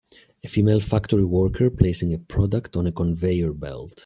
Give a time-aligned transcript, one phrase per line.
[0.43, 3.99] A female factory worker placing a product on a conveyor belt.